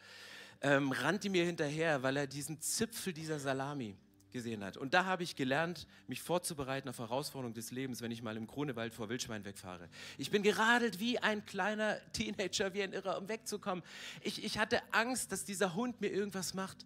[0.60, 3.96] ähm, rannte mir hinterher, weil er diesen Zipfel dieser Salami
[4.30, 4.76] gesehen hat.
[4.76, 8.46] Und da habe ich gelernt, mich vorzubereiten auf Herausforderungen des Lebens, wenn ich mal im
[8.46, 9.88] Kronewald vor Wildschwein wegfahre.
[10.18, 13.82] Ich bin geradelt wie ein kleiner Teenager, wie ein Irrer, um wegzukommen.
[14.20, 16.84] Ich, ich hatte Angst, dass dieser Hund mir irgendwas macht.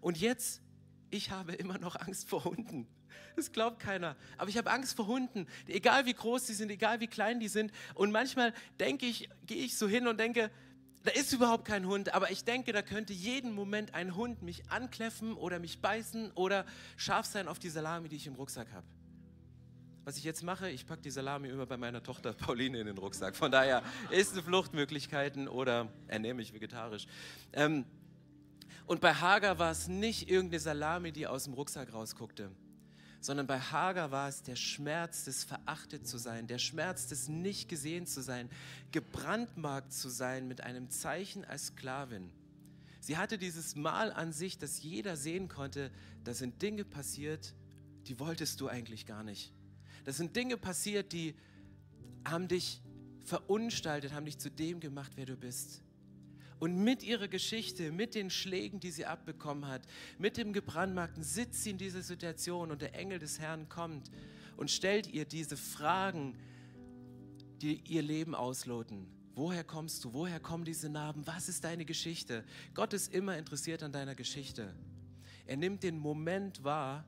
[0.00, 0.60] Und jetzt,
[1.10, 2.86] ich habe immer noch Angst vor Hunden.
[3.36, 4.16] Das glaubt keiner.
[4.38, 5.46] Aber ich habe Angst vor Hunden.
[5.66, 7.72] Egal wie groß die sind, egal wie klein die sind.
[7.94, 10.50] Und manchmal denke ich, gehe ich so hin und denke,
[11.04, 14.70] da ist überhaupt kein Hund, aber ich denke, da könnte jeden Moment ein Hund mich
[14.70, 16.64] ankläffen oder mich beißen oder
[16.96, 18.86] scharf sein auf die Salami, die ich im Rucksack habe.
[20.04, 22.96] Was ich jetzt mache, ich packe die Salami immer bei meiner Tochter Pauline in den
[22.96, 23.36] Rucksack.
[23.36, 27.06] Von daher ist eine Fluchtmöglichkeiten oder ernähre mich vegetarisch.
[27.52, 27.84] Ähm,
[28.86, 32.50] und bei Hager war es nicht irgendeine Salami, die aus dem Rucksack rausguckte
[33.24, 37.70] sondern bei Hagar war es der Schmerz des verachtet zu sein, der Schmerz des nicht
[37.70, 38.50] gesehen zu sein,
[38.92, 42.30] gebrandmarkt zu sein mit einem Zeichen als Sklavin.
[43.00, 45.90] Sie hatte dieses Mal an sich, dass jeder sehen konnte,
[46.22, 47.54] da sind Dinge passiert,
[48.08, 49.54] die wolltest du eigentlich gar nicht.
[50.04, 51.34] Das sind Dinge passiert, die
[52.26, 52.82] haben dich
[53.24, 55.80] verunstaltet, haben dich zu dem gemacht, wer du bist.
[56.58, 59.82] Und mit ihrer Geschichte, mit den Schlägen, die sie abbekommen hat,
[60.18, 64.10] mit dem Gebrandmarkten sitzt sie in dieser Situation und der Engel des Herrn kommt
[64.56, 66.36] und stellt ihr diese Fragen,
[67.60, 69.06] die ihr Leben ausloten.
[69.34, 70.12] Woher kommst du?
[70.12, 71.26] Woher kommen diese Narben?
[71.26, 72.44] Was ist deine Geschichte?
[72.72, 74.72] Gott ist immer interessiert an deiner Geschichte.
[75.46, 77.04] Er nimmt den Moment wahr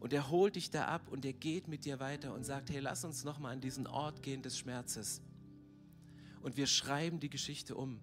[0.00, 2.80] und er holt dich da ab und er geht mit dir weiter und sagt, hey,
[2.80, 5.22] lass uns nochmal an diesen Ort gehen des Schmerzes.
[6.42, 8.00] Und wir schreiben die Geschichte um.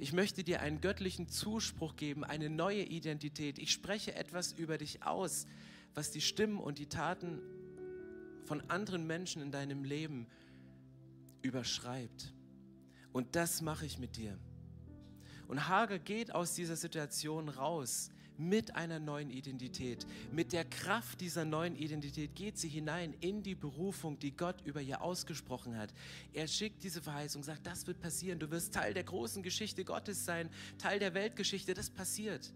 [0.00, 3.58] Ich möchte dir einen göttlichen Zuspruch geben, eine neue Identität.
[3.58, 5.46] Ich spreche etwas über dich aus,
[5.94, 7.40] was die Stimmen und die Taten
[8.44, 10.28] von anderen Menschen in deinem Leben
[11.42, 12.32] überschreibt.
[13.12, 14.38] Und das mache ich mit dir.
[15.48, 20.06] Und Hager geht aus dieser Situation raus mit einer neuen Identität.
[20.32, 24.80] Mit der Kraft dieser neuen Identität geht sie hinein in die Berufung, die Gott über
[24.80, 25.92] ihr ausgesprochen hat.
[26.32, 28.38] Er schickt diese Verheißung, sagt, das wird passieren.
[28.38, 30.48] Du wirst Teil der großen Geschichte Gottes sein,
[30.78, 31.74] Teil der Weltgeschichte.
[31.74, 32.52] Das passiert.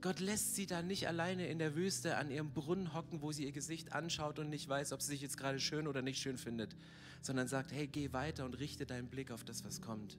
[0.00, 3.44] Gott lässt sie da nicht alleine in der Wüste an ihrem Brunnen hocken, wo sie
[3.44, 6.36] ihr Gesicht anschaut und nicht weiß, ob sie sich jetzt gerade schön oder nicht schön
[6.36, 6.76] findet,
[7.22, 10.18] sondern sagt, hey, geh weiter und richte deinen Blick auf das, was kommt.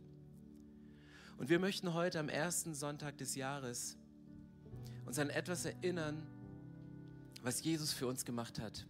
[1.37, 3.97] Und wir möchten heute am ersten Sonntag des Jahres
[5.05, 6.25] uns an etwas erinnern,
[7.43, 8.85] was Jesus für uns gemacht hat.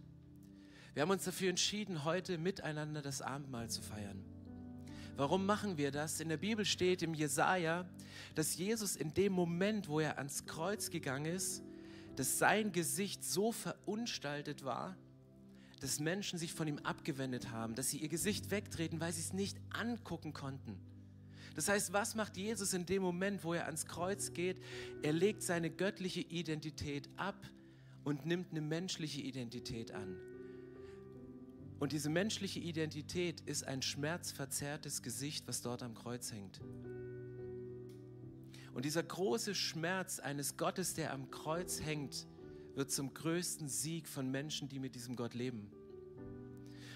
[0.94, 4.24] Wir haben uns dafür entschieden, heute miteinander das Abendmahl zu feiern.
[5.16, 6.20] Warum machen wir das?
[6.20, 7.86] In der Bibel steht im Jesaja,
[8.34, 11.62] dass Jesus in dem Moment, wo er ans Kreuz gegangen ist,
[12.16, 14.96] dass sein Gesicht so verunstaltet war,
[15.80, 19.32] dass Menschen sich von ihm abgewendet haben, dass sie ihr Gesicht wegtreten, weil sie es
[19.34, 20.80] nicht angucken konnten
[21.56, 24.58] Das heißt, was macht Jesus in dem Moment, wo er ans Kreuz geht?
[25.02, 27.48] Er legt seine göttliche Identität ab
[28.04, 30.16] und nimmt eine menschliche Identität an.
[31.78, 36.60] Und diese menschliche Identität ist ein schmerzverzerrtes Gesicht, was dort am Kreuz hängt.
[38.74, 42.26] Und dieser große Schmerz eines Gottes, der am Kreuz hängt,
[42.74, 45.70] wird zum größten Sieg von Menschen, die mit diesem Gott leben.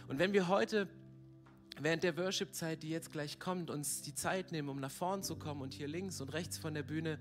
[0.06, 0.86] Und wenn wir heute
[1.82, 5.36] während der Worship-Zeit, die jetzt gleich kommt, uns die Zeit nehmen, um nach vorn zu
[5.36, 7.18] kommen und hier links und rechts von der Bühne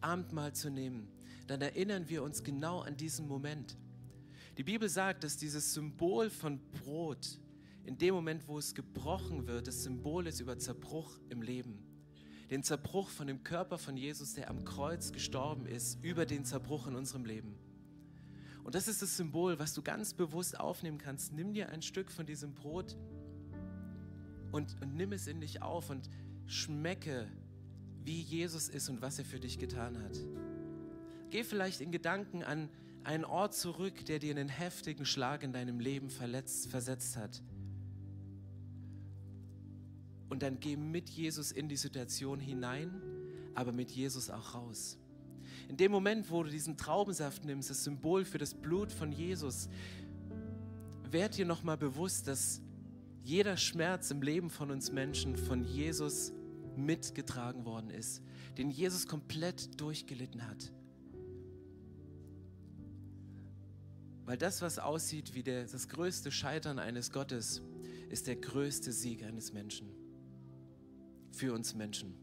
[0.00, 1.08] Abendmahl zu nehmen,
[1.46, 3.76] dann erinnern wir uns genau an diesen Moment.
[4.56, 7.38] Die Bibel sagt, dass dieses Symbol von Brot
[7.84, 11.90] in dem Moment, wo es gebrochen wird, das Symbol ist über Zerbruch im Leben
[12.50, 16.88] den Zerbruch von dem Körper von Jesus, der am Kreuz gestorben ist, über den Zerbruch
[16.88, 17.56] in unserem Leben.
[18.64, 21.32] Und das ist das Symbol, was du ganz bewusst aufnehmen kannst.
[21.32, 22.96] Nimm dir ein Stück von diesem Brot
[24.52, 26.08] und, und nimm es in dich auf und
[26.46, 27.26] schmecke,
[28.04, 30.18] wie Jesus ist und was er für dich getan hat.
[31.30, 32.68] Geh vielleicht in Gedanken an
[33.04, 37.42] einen Ort zurück, der dir einen heftigen Schlag in deinem Leben verletzt, versetzt hat
[40.30, 43.02] und dann geh mit Jesus in die Situation hinein,
[43.54, 44.96] aber mit Jesus auch raus.
[45.68, 49.68] In dem Moment, wo du diesen Traubensaft nimmst, das Symbol für das Blut von Jesus,
[51.10, 52.62] werd dir nochmal bewusst, dass
[53.30, 56.32] jeder Schmerz im Leben von uns Menschen von Jesus
[56.74, 58.22] mitgetragen worden ist,
[58.58, 60.72] den Jesus komplett durchgelitten hat.
[64.24, 67.62] Weil das, was aussieht wie der, das größte Scheitern eines Gottes,
[68.08, 69.88] ist der größte Sieg eines Menschen
[71.30, 72.16] für uns Menschen.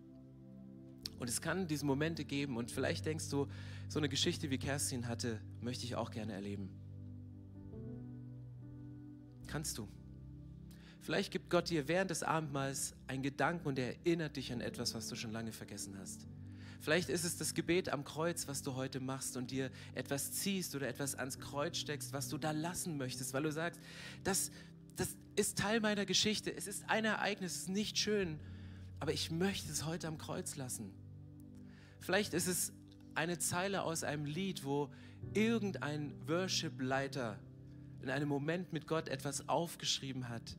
[1.19, 3.47] Und es kann diese Momente geben und vielleicht denkst du,
[3.87, 6.69] so eine Geschichte wie Kerstin hatte, möchte ich auch gerne erleben.
[9.47, 9.87] Kannst du.
[11.07, 14.93] Vielleicht gibt Gott dir während des Abendmahls einen Gedanken und er erinnert dich an etwas,
[14.93, 16.27] was du schon lange vergessen hast.
[16.81, 20.75] Vielleicht ist es das Gebet am Kreuz, was du heute machst und dir etwas ziehst
[20.75, 23.79] oder etwas ans Kreuz steckst, was du da lassen möchtest, weil du sagst,
[24.25, 24.51] das,
[24.97, 26.53] das ist Teil meiner Geschichte.
[26.53, 28.37] Es ist ein Ereignis, es ist nicht schön,
[28.99, 30.91] aber ich möchte es heute am Kreuz lassen.
[32.01, 32.73] Vielleicht ist es
[33.15, 34.89] eine Zeile aus einem Lied, wo
[35.33, 37.39] irgendein Worship-Leiter
[38.01, 40.57] in einem Moment mit Gott etwas aufgeschrieben hat,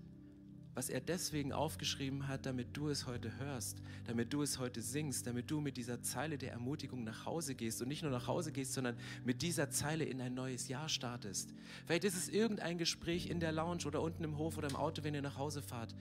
[0.78, 5.26] was er deswegen aufgeschrieben hat, damit du es heute hörst, damit du es heute singst,
[5.26, 8.52] damit du mit dieser Zeile der Ermutigung nach Hause gehst und nicht nur nach Hause
[8.52, 11.52] gehst, sondern mit dieser Zeile in ein neues Jahr startest.
[11.84, 15.02] Vielleicht ist es irgendein Gespräch in der Lounge oder unten im Hof oder im Auto,
[15.02, 15.96] wenn ihr nach Hause fahrt,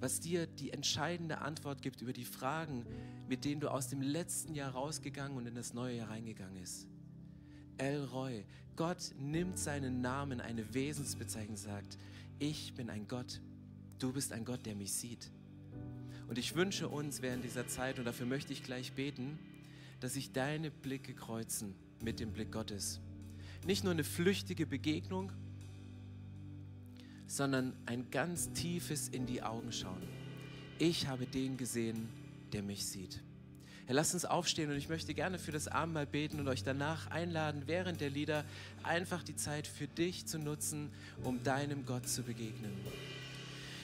[0.00, 2.84] was dir die entscheidende Antwort gibt über die Fragen,
[3.28, 6.88] mit denen du aus dem letzten Jahr rausgegangen und in das neue Jahr reingegangen ist.
[7.78, 8.44] El Roy,
[8.74, 11.96] Gott nimmt seinen Namen, eine Wesensbezeichnung, sagt,
[12.40, 13.40] ich bin ein Gott,
[14.02, 15.30] du bist ein Gott, der mich sieht.
[16.28, 19.38] Und ich wünsche uns während dieser Zeit, und dafür möchte ich gleich beten,
[20.00, 23.00] dass sich deine Blicke kreuzen mit dem Blick Gottes.
[23.66, 25.32] Nicht nur eine flüchtige Begegnung,
[27.26, 30.02] sondern ein ganz tiefes in die Augen schauen.
[30.78, 32.08] Ich habe den gesehen,
[32.52, 33.20] der mich sieht.
[33.86, 37.08] Herr, lasst uns aufstehen und ich möchte gerne für das Abendmahl beten und euch danach
[37.08, 38.44] einladen, während der Lieder
[38.82, 40.90] einfach die Zeit für dich zu nutzen,
[41.22, 42.72] um deinem Gott zu begegnen.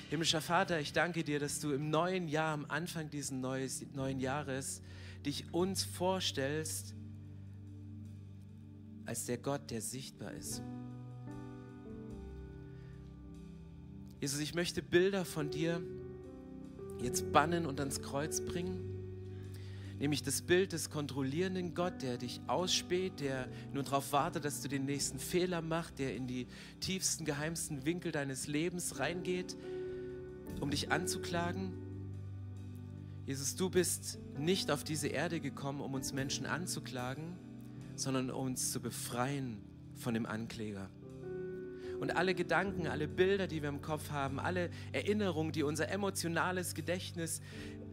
[0.09, 4.81] Himmlischer Vater, ich danke dir, dass du im neuen Jahr, am Anfang dieses neuen Jahres,
[5.25, 6.95] dich uns vorstellst
[9.05, 10.62] als der Gott, der sichtbar ist.
[14.21, 15.83] Jesus, ich möchte Bilder von dir
[17.03, 18.79] jetzt bannen und ans Kreuz bringen.
[19.99, 24.69] Nämlich das Bild des kontrollierenden Gott, der dich ausspäht, der nur darauf wartet, dass du
[24.69, 26.47] den nächsten Fehler machst, der in die
[26.81, 29.57] tiefsten, geheimsten Winkel deines Lebens reingeht,
[30.61, 31.73] um dich anzuklagen.
[33.27, 37.37] Jesus, du bist nicht auf diese Erde gekommen, um uns Menschen anzuklagen,
[37.97, 39.59] sondern um uns zu befreien
[39.95, 40.90] von dem Ankläger
[42.01, 46.75] und alle Gedanken, alle Bilder, die wir im Kopf haben, alle Erinnerungen, die unser emotionales
[46.75, 47.40] Gedächtnis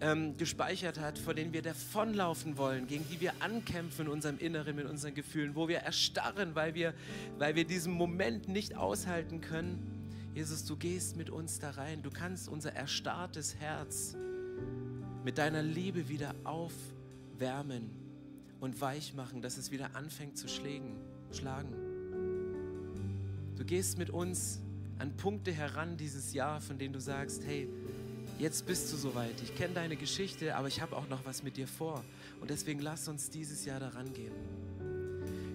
[0.02, 4.76] ähm, gespeichert hat, vor denen wir davonlaufen wollen, gegen die wir ankämpfen in unserem Inneren,
[4.76, 6.94] mit unseren Gefühlen, wo wir erstarren, weil wir,
[7.38, 9.93] weil wir diesen Moment nicht aushalten können.
[10.34, 12.02] Jesus, du gehst mit uns da rein.
[12.02, 14.16] Du kannst unser erstarrtes Herz
[15.24, 17.92] mit deiner Liebe wieder aufwärmen
[18.60, 20.96] und weich machen, dass es wieder anfängt zu schlägen,
[21.32, 21.72] schlagen.
[23.56, 24.60] Du gehst mit uns
[24.98, 27.70] an Punkte heran dieses Jahr, von denen du sagst, hey,
[28.40, 29.40] jetzt bist du soweit.
[29.44, 32.04] Ich kenne deine Geschichte, aber ich habe auch noch was mit dir vor.
[32.42, 34.34] Und deswegen lass uns dieses Jahr daran gehen.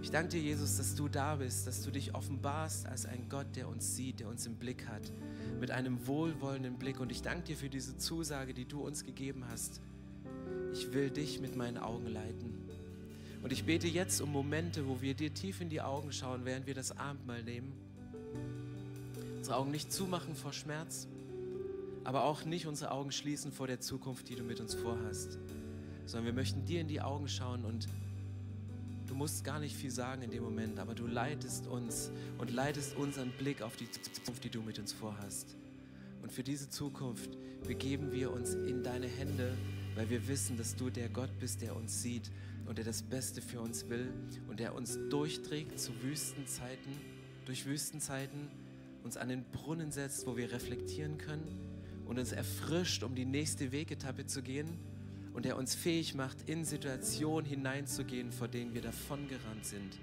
[0.01, 3.57] Ich danke dir, Jesus, dass du da bist, dass du dich offenbarst als ein Gott,
[3.57, 5.13] der uns sieht, der uns im Blick hat,
[5.61, 7.01] mit einem wohlwollenden Blick.
[7.01, 9.81] Und ich danke dir für diese Zusage, die du uns gegeben hast,
[10.73, 12.55] ich will dich mit meinen Augen leiten.
[13.43, 16.67] Und ich bete jetzt um Momente, wo wir dir tief in die Augen schauen, während
[16.67, 17.73] wir das Abendmahl nehmen.
[19.37, 21.09] Unsere Augen nicht zumachen vor Schmerz,
[22.05, 25.39] aber auch nicht unsere Augen schließen vor der Zukunft, die du mit uns vorhast,
[26.07, 27.89] sondern wir möchten dir in die Augen schauen und
[29.19, 33.33] musst gar nicht viel sagen in dem Moment, aber du leitest uns und leitest unseren
[33.33, 35.57] Blick auf die Zukunft, die du mit uns vorhast.
[36.23, 39.57] Und für diese Zukunft begeben wir uns in deine Hände,
[39.97, 42.31] weil wir wissen, dass du der Gott bist, der uns sieht
[42.67, 44.13] und der das Beste für uns will
[44.49, 46.93] und der uns durchträgt zu Wüstenzeiten,
[47.45, 48.49] durch Wüstenzeiten,
[49.03, 51.59] uns an den Brunnen setzt, wo wir reflektieren können
[52.07, 54.79] und uns erfrischt, um die nächste Wegetappe zu gehen
[55.39, 59.97] und der uns fähig macht, in Situationen hineinzugehen, vor denen wir davongerannt sind.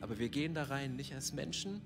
[0.00, 1.80] Aber wir gehen da rein nicht als Menschen,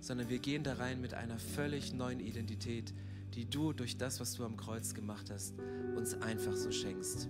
[0.00, 2.94] sondern wir gehen da rein mit einer völlig neuen Identität,
[3.34, 5.54] die du durch das, was du am Kreuz gemacht hast,
[5.96, 7.26] uns einfach so schenkst.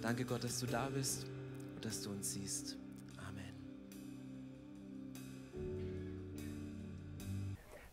[0.00, 1.26] Danke Gott, dass du da bist
[1.74, 2.78] und dass du uns siehst.